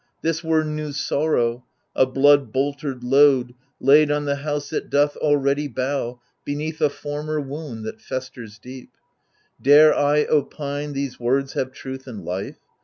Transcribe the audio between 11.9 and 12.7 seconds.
and life